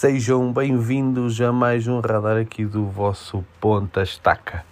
[0.00, 4.64] Sejam bem-vindos a mais um radar aqui do vosso Ponta Estaca,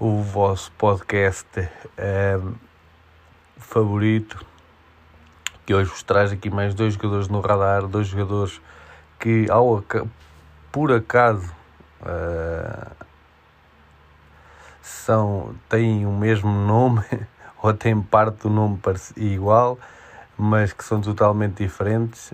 [0.00, 1.68] o vosso podcast
[1.98, 2.54] ehm,
[3.58, 4.42] favorito,
[5.66, 8.58] que hoje vos traz aqui mais dois jogadores no radar, dois jogadores
[9.20, 9.84] que, ao,
[10.72, 11.52] por acaso,
[12.00, 12.90] uh,
[14.80, 17.04] são, têm o mesmo nome
[17.62, 18.80] ou têm parte do nome
[19.14, 19.78] igual,
[20.38, 22.32] mas que são totalmente diferentes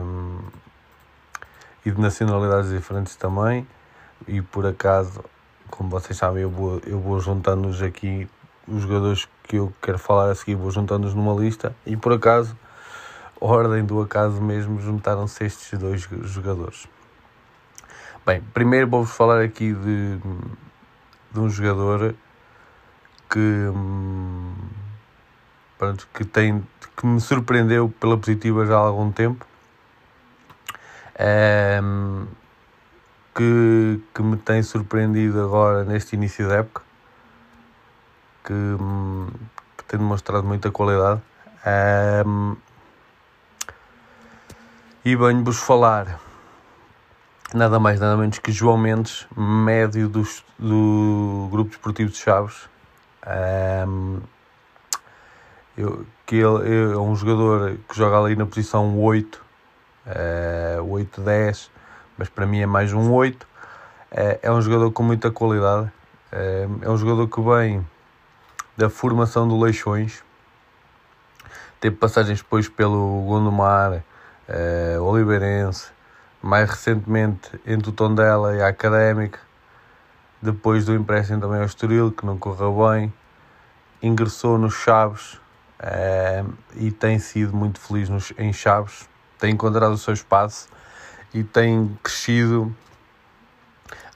[0.00, 0.65] um,
[1.86, 3.66] e de nacionalidades diferentes também.
[4.26, 5.24] E por acaso,
[5.70, 8.28] como vocês sabem, eu vou, eu vou juntando-nos aqui
[8.66, 12.58] os jogadores que eu quero falar a seguir, vou juntando-nos numa lista e por acaso,
[13.40, 16.88] ordem do acaso mesmo, juntaram-se estes dois jogadores.
[18.26, 20.18] Bem, primeiro vou-vos falar aqui de,
[21.30, 22.16] de um jogador
[23.30, 24.52] que, hum,
[25.78, 29.46] pronto, que, tem, que me surpreendeu pela positiva já há algum tempo.
[31.18, 32.26] Um,
[33.34, 36.82] que, que me tem surpreendido agora neste início da época,
[38.44, 38.52] que,
[39.76, 41.20] que tem demonstrado muita qualidade.
[42.26, 42.56] Um,
[45.04, 46.18] e venho-vos falar
[47.54, 50.22] nada mais nada menos que João Mendes, médio do,
[50.58, 52.68] do Grupo Desportivo de Chaves.
[53.86, 54.20] Um,
[55.76, 59.45] eu, que ele é um jogador que joga ali na posição 8,
[60.06, 61.68] uh, 8-10,
[62.16, 63.42] mas para mim é mais um 8.
[63.42, 63.46] Uh,
[64.12, 65.90] eh, é um jogador com muita qualidade.
[66.32, 67.86] Uh, é um jogador que vem
[68.76, 70.22] da formação do Leixões.
[71.80, 74.02] Teve passagens depois pelo Gondomar,
[74.48, 75.90] uh, Oliveirense,
[76.42, 79.38] mais recentemente entre o Tondela e a Académica,
[80.40, 83.12] depois do empréstimo também ao Estoril, que não correu bem,
[84.02, 85.40] ingressou nos Chaves
[85.78, 86.44] eh,
[86.76, 90.68] e tem sido muito feliz nos, em Chaves, tem encontrado o seu espaço
[91.32, 92.74] e tem crescido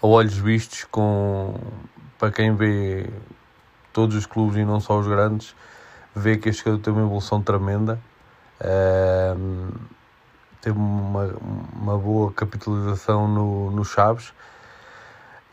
[0.02, 1.54] a olhos vistos com
[2.18, 3.08] para quem vê
[3.92, 5.54] todos os clubes e não só os grandes,
[6.14, 8.00] vê que este jogador tem uma evolução tremenda.
[10.60, 11.34] Teve uma,
[11.72, 14.32] uma boa capitalização no, no Chaves.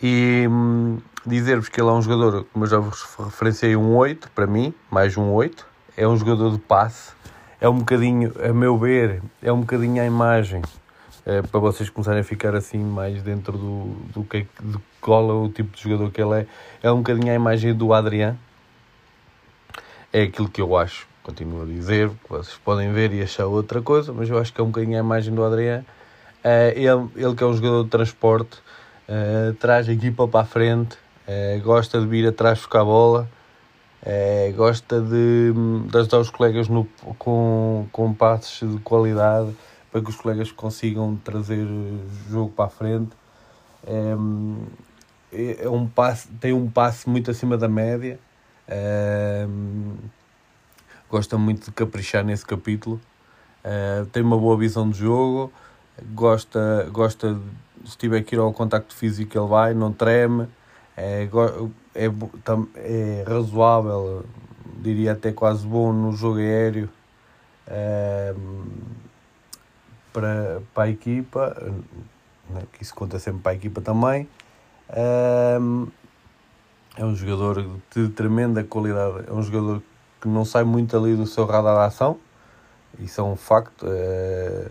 [0.02, 4.30] E hum, dizer-vos que ele é um jogador, como eu já vos referenciei, um 8
[4.32, 5.66] para mim, mais um 8.
[5.96, 7.14] É um jogador de passe.
[7.60, 10.62] É um bocadinho, a meu ver, é um bocadinho a imagem
[11.26, 15.34] é, para vocês começarem a ficar assim mais dentro do, do que do qual é
[15.34, 16.48] o tipo de jogador que ele é.
[16.84, 18.38] É um bocadinho a imagem do Adriano.
[20.14, 24.14] É aquilo que eu acho continuo a dizer, vocês podem ver e achar outra coisa,
[24.14, 25.86] mas eu acho que é um bocadinho a imagem do Adriano.
[26.40, 28.58] Uh, ele, ele que é um jogador de transporte,
[29.10, 30.98] uh, traz a equipa para a frente,
[31.62, 33.30] gosta de vir atrás buscar a bola,
[34.56, 35.54] gosta de,
[35.90, 36.88] de ajudar os colegas no,
[37.18, 39.56] com, com passes de qualidade
[39.92, 43.12] para que os colegas consigam trazer o jogo para a frente.
[43.86, 48.20] É, é um passe, tem um passe muito acima da média
[51.10, 53.00] gosta muito de caprichar nesse capítulo.
[53.64, 55.52] Uh, tem uma boa visão de jogo,
[56.14, 57.38] gosta, gosta
[57.86, 60.48] se tiver que ir ao contacto físico ele vai, não treme,
[60.98, 61.30] é,
[61.94, 62.06] é,
[62.76, 64.26] é razoável,
[64.80, 66.90] diria até quase bom no jogo aéreo
[67.68, 68.72] uh,
[70.12, 71.56] para, para a equipa,
[72.50, 74.28] né, que isso conta sempre para a equipa também.
[74.90, 75.92] Uh,
[76.98, 77.64] é um jogador
[77.96, 79.84] de tremenda qualidade, é um jogador
[80.20, 82.18] que não sai muito ali do seu radar de ação,
[82.98, 83.86] isso é um facto.
[83.88, 84.68] É,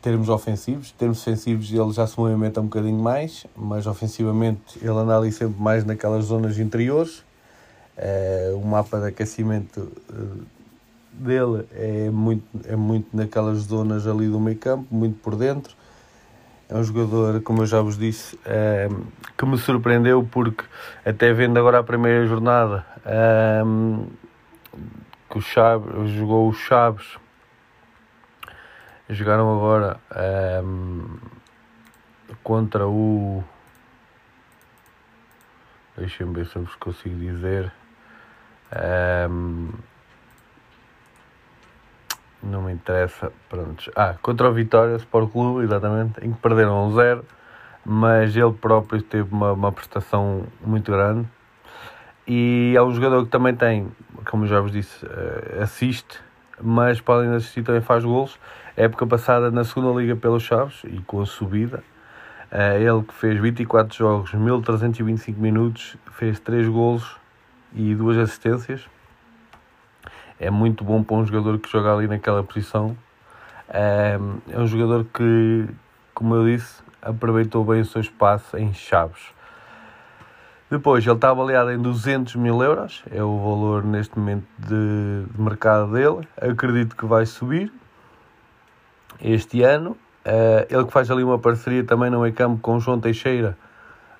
[0.00, 5.16] termos ofensivos, termos defensivos ele já se movimenta um bocadinho mais, mas ofensivamente ele anda
[5.16, 7.24] ali sempre mais naquelas zonas interiores.
[7.96, 10.44] É, o mapa de aquecimento eh,
[11.12, 15.74] dele é muito, é muito naquelas zonas ali do meio campo, muito por dentro.
[16.68, 18.88] É um jogador, como eu já vos disse, é,
[19.36, 20.64] que me surpreendeu porque
[21.04, 22.86] até vendo agora a primeira jornada
[23.66, 24.06] um,
[25.28, 27.18] que o Chaves jogou os Chaves
[29.08, 30.00] jogaram agora
[30.64, 31.18] um,
[32.42, 33.42] contra o
[35.96, 37.72] deixem-me ver se eu vos consigo dizer
[39.30, 39.70] um,
[42.42, 43.90] não me interessa pronto.
[43.94, 47.24] ah, contra o Vitória Sport Clube exatamente, em que perderam um zero
[47.84, 51.28] mas ele próprio teve uma, uma prestação muito grande
[52.26, 53.90] e é um jogador que também tem,
[54.30, 56.20] como já vos disse, uh, assiste,
[56.60, 58.38] mas de assistir também faz golos.
[58.74, 61.84] Época passada na segunda liga pelos Chaves e com a subida,
[62.50, 67.16] uh, ele que fez 24 jogos, 1325 minutos, fez 3 golos
[67.74, 68.88] e 2 assistências.
[70.40, 72.96] É muito bom para um jogador que joga ali naquela posição.
[73.68, 74.18] É,
[74.50, 75.68] é um jogador que,
[76.14, 79.22] como eu disse, aproveitou bem o seu espaço em Chaves.
[80.70, 85.40] Depois, ele está avaliado em 200 mil euros, é o valor neste momento de, de
[85.40, 86.26] mercado dele.
[86.40, 87.70] Acredito que vai subir
[89.22, 89.96] este ano.
[90.24, 93.56] Uh, ele que faz ali uma parceria também no meio campo com João Teixeira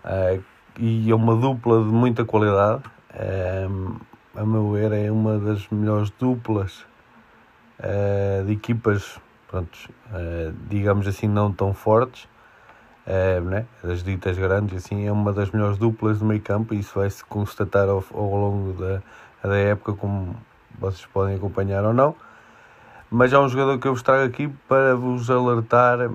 [0.04, 0.42] uh,
[0.76, 2.82] e é uma dupla de muita qualidade.
[3.14, 4.00] Uh,
[4.34, 6.86] a meu ver, é uma das melhores duplas
[8.46, 9.18] de equipas,
[9.48, 9.76] pronto,
[10.70, 12.28] digamos assim, não tão fortes
[13.44, 13.66] né?
[13.82, 17.22] das ditas grandes, assim, é uma das melhores duplas do meio campo e isso vai-se
[17.24, 19.02] constatar ao, ao longo da,
[19.42, 20.34] da época, como
[20.78, 22.14] vocês podem acompanhar ou não.
[23.14, 26.10] Mas há um jogador que eu vos trago aqui para vos alertar.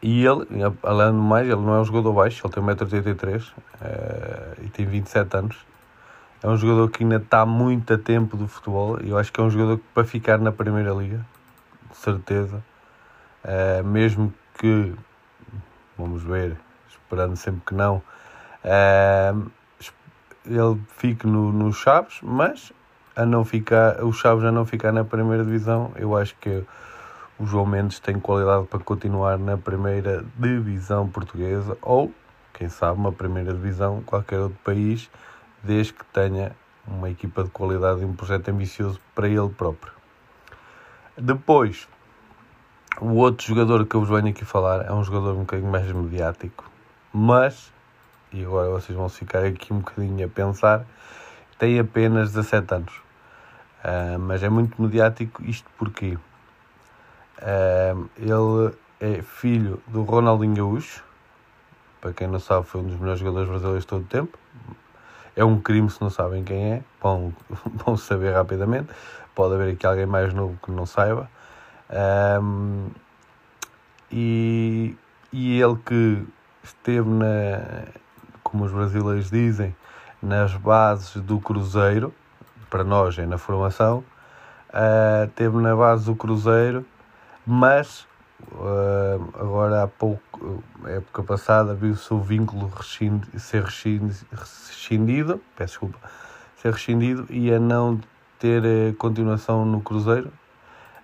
[0.00, 0.46] E ele,
[0.82, 4.86] além do mais, ele não é um jogador baixo, ele tem 1,83m uh, e tem
[4.86, 5.56] 27 anos.
[6.42, 9.38] É um jogador que ainda está muito a tempo do futebol e eu acho que
[9.38, 11.24] é um jogador que para ficar na Primeira Liga,
[11.90, 12.64] de certeza.
[13.44, 14.94] Uh, mesmo que
[15.98, 16.56] vamos ver,
[16.88, 18.02] esperando sempre que não,
[18.64, 19.50] uh,
[20.46, 22.72] ele fique no, no Chaves, mas
[23.16, 26.64] a não ficar, o Chaves a não ficar na primeira divisão, eu acho que
[27.38, 32.12] o João Mendes tem qualidade para continuar na primeira divisão portuguesa ou,
[32.52, 35.10] quem sabe, uma primeira divisão qualquer outro país,
[35.62, 36.52] desde que tenha
[36.86, 39.92] uma equipa de qualidade e um projeto ambicioso para ele próprio.
[41.16, 41.88] Depois,
[43.00, 45.90] o outro jogador que eu vos venho aqui falar é um jogador um bocadinho mais
[45.90, 46.64] mediático,
[47.12, 47.72] mas,
[48.32, 50.84] e agora vocês vão ficar aqui um bocadinho a pensar,
[51.58, 53.03] tem apenas 17 anos.
[53.84, 56.16] Uh, mas é muito mediático, isto porque
[57.38, 61.04] uh, ele é filho do Ronaldinho Gaúcho,
[62.00, 64.38] para quem não sabe, foi um dos melhores jogadores brasileiros de todo o tempo.
[65.36, 67.32] É um crime se não sabem quem é, vão,
[67.84, 68.88] vão saber rapidamente.
[69.34, 71.30] Pode haver aqui alguém mais novo que não saiba.
[72.40, 72.88] Um,
[74.12, 74.94] e,
[75.32, 76.26] e ele que
[76.62, 77.86] esteve na,
[78.42, 79.74] como os brasileiros dizem,
[80.22, 82.14] nas bases do Cruzeiro,
[82.74, 84.02] para nós é na formação,
[84.70, 86.84] uh, esteve na base do Cruzeiro,
[87.46, 88.04] mas
[88.50, 92.68] uh, agora há pouco, época passada, viu-se o vínculo
[93.38, 95.98] ser rescindido, peço desculpa,
[96.56, 98.00] ser rescindido e a não
[98.40, 100.32] ter uh, continuação no Cruzeiro,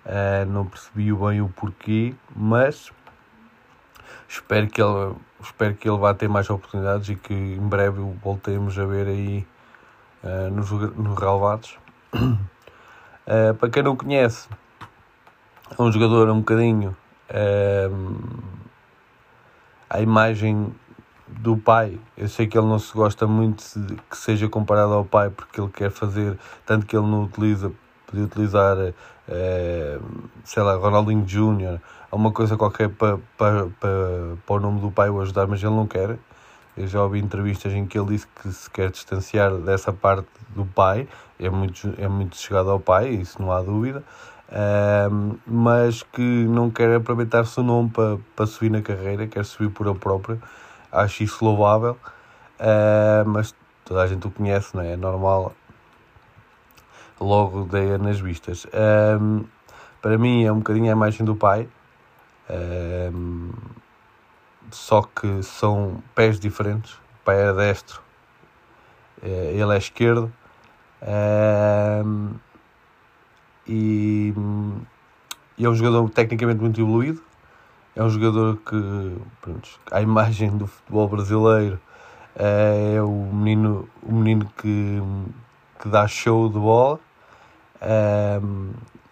[0.03, 2.91] Uh, não percebi bem o porquê, mas
[4.27, 8.09] espero que ele, espero que ele vá ter mais oportunidades e que em breve o
[8.13, 9.45] voltemos a ver aí
[10.23, 11.77] uh, nos, nos relevados.
[12.13, 14.47] Uh, para quem não conhece,
[15.77, 16.95] é um jogador um bocadinho
[19.89, 20.75] a imagem
[21.27, 21.97] do pai.
[22.17, 23.63] Eu sei que ele não se gosta muito
[24.09, 27.71] que seja comparado ao pai porque ele quer fazer, tanto que ele não utiliza
[28.05, 28.75] podia utilizar,
[30.43, 31.81] sei lá, Ronaldinho Júnior,
[32.11, 35.73] alguma coisa qualquer para, para, para, para o nome do pai o ajudar, mas ele
[35.73, 36.17] não quer.
[36.75, 40.65] Eu já ouvi entrevistas em que ele disse que se quer distanciar dessa parte do
[40.65, 41.07] pai,
[41.39, 44.03] é muito, é muito chegado ao pai, isso não há dúvida,
[44.49, 49.69] uh, mas que não quer aproveitar-se o nome para, para subir na carreira, quer subir
[49.69, 50.41] por ele próprio.
[50.91, 51.97] Acho isso louvável,
[52.59, 53.53] uh, mas
[53.83, 54.93] toda a gente o conhece, não é?
[54.93, 55.53] É normal
[57.19, 58.65] logo dei nas vistas.
[58.73, 59.45] Um,
[60.01, 61.67] para mim é um bocadinho a imagem do pai,
[63.13, 63.51] um,
[64.75, 66.93] só que são pés diferentes.
[66.93, 68.01] O pai é destro,
[69.21, 70.31] eh, ele é esquerdo.
[72.05, 72.33] Um,
[73.67, 74.33] e,
[75.59, 77.21] é um jogador tecnicamente muito evoluído.
[77.95, 81.79] É um jogador que, pronto, a imagem do futebol brasileiro
[82.35, 85.01] é o menino, o menino que,
[85.79, 86.99] que dá show de bola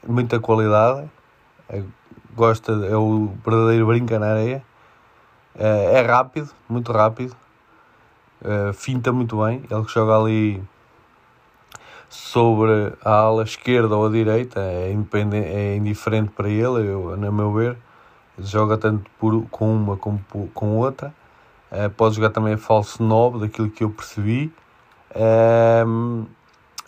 [0.07, 1.09] muita qualidade,
[1.67, 1.83] é,
[2.35, 4.63] gosta, é o verdadeiro brinca na areia,
[5.59, 7.35] é, é rápido, muito rápido,
[8.41, 10.63] é, finta muito bem, ele que joga ali
[12.09, 17.53] sobre a ala esquerda ou a direita é, é indiferente para ele, eu, na meu
[17.53, 17.77] ver,
[18.39, 20.23] joga tanto por, com uma como
[20.53, 21.13] com outra,
[21.69, 24.51] é, pode jogar também a falso 9, daquilo que eu percebi.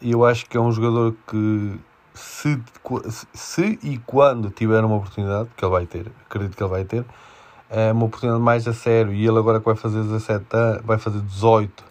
[0.01, 1.79] E eu acho que é um jogador que
[2.13, 2.59] se,
[3.33, 7.05] se e quando tiver uma oportunidade, que ele vai ter, acredito que ele vai ter,
[7.71, 9.13] é uma oportunidade mais a sério.
[9.13, 11.83] E ele agora que vai fazer 17 anos, vai fazer 18,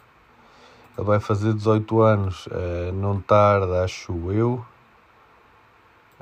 [0.99, 4.65] ele vai fazer 18 anos, é, não tarda, acho eu,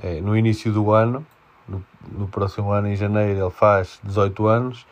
[0.00, 1.26] é, no início do ano,
[1.68, 4.86] no, no próximo ano, em janeiro, ele faz 18 anos,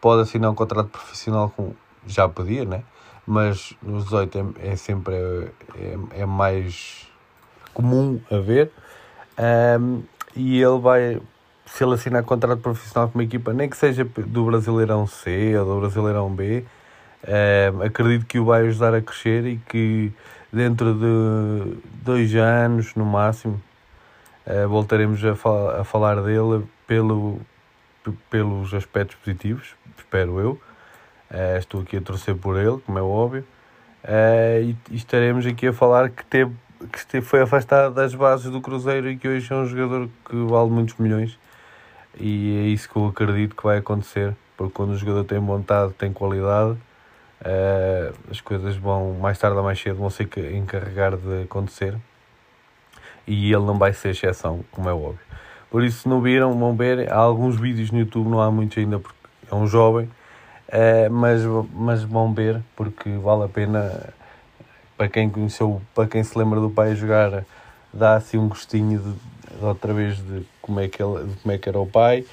[0.00, 1.72] pode assinar um contrato profissional com.
[2.06, 2.82] Já podia, né?
[3.26, 7.06] Mas nos 18 é, é sempre é, é, mais
[7.74, 8.72] comum a ver.
[9.38, 10.02] Um,
[10.34, 11.20] e ele vai,
[11.72, 15.64] se ele assinar contrato profissional com uma equipa, nem que seja do Brasileirão C ou
[15.64, 16.64] do Brasileirão B,
[17.24, 20.12] uh, acredito que o vai ajudar a crescer e que
[20.52, 23.60] dentro de dois anos, no máximo,
[24.46, 27.40] uh, voltaremos a, fal a falar dele pelo,
[28.30, 30.60] pelos aspectos positivos, espero eu.
[31.30, 33.44] Uh, estou aqui a torcer por ele, como é óbvio.
[34.02, 36.52] Uh, e, e, estaremos aqui a falar que, teve,
[37.10, 40.70] que foi afastado das bases do Cruzeiro e que hoje é um jogador que vale
[40.70, 41.38] muitos milhões.
[42.20, 45.92] E é isso que eu acredito que vai acontecer, porque quando o jogador tem vontade,
[45.94, 51.42] tem qualidade, uh, as coisas vão, mais tarde ou mais cedo, vão se encarregar de
[51.42, 51.96] acontecer.
[53.26, 55.20] E ele não vai ser exceção, como é óbvio.
[55.70, 57.12] Por isso, se não viram, vão ver.
[57.12, 59.18] Há alguns vídeos no YouTube, não há muitos ainda, porque
[59.50, 60.08] é um jovem
[60.68, 61.40] Uh, mas,
[61.72, 64.12] mas vão ver porque vale a pena
[64.98, 67.42] para quem conheceu, para quem se lembra do pai jogar,
[67.90, 69.14] dá assim um gostinho de
[69.66, 72.24] outra vez de como, é que ele, como é que era o pai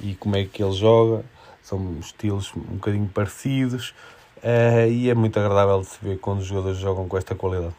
[0.00, 1.24] e como é que ele joga.
[1.62, 3.90] São estilos um bocadinho parecidos
[4.38, 7.74] uh, e é muito agradável de se ver quando os jogadores jogam com esta qualidade.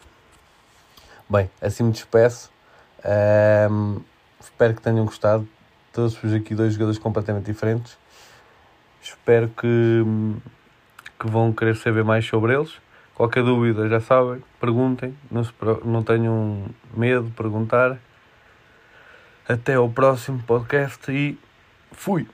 [1.29, 2.51] Bem, assim me despeço.
[2.99, 4.01] Uh,
[4.39, 5.47] espero que tenham gostado.
[5.91, 7.97] Todos aqui dois jogadores completamente diferentes.
[9.01, 10.03] Espero que,
[11.19, 12.73] que vão querer saber mais sobre eles.
[13.15, 15.51] Qualquer dúvida, já sabem, perguntem, não, se,
[15.83, 16.63] não tenham
[16.95, 17.99] medo de perguntar.
[19.49, 21.35] Até ao próximo podcast e
[21.91, 22.27] fui!